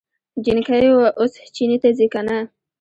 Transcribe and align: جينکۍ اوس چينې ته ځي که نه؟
جينکۍ 0.43 0.85
اوس 1.19 1.33
چينې 1.55 1.77
ته 1.81 1.89
ځي 1.97 2.07
که 2.13 2.21
نه؟ 2.27 2.37